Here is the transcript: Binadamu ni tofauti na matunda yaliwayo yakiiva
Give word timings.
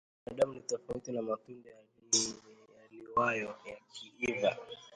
Binadamu 0.25 0.53
ni 0.53 0.61
tofauti 0.61 1.11
na 1.11 1.21
matunda 1.21 1.69
yaliwayo 2.83 3.55
yakiiva 3.65 4.57